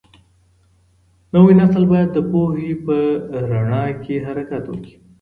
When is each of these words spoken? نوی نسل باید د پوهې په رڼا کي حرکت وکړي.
نوی 1.33 1.53
نسل 1.61 1.83
باید 1.91 2.09
د 2.13 2.17
پوهې 2.31 2.71
په 2.85 2.97
رڼا 3.49 3.83
کي 4.03 4.15
حرکت 4.27 4.63
وکړي. 4.67 4.93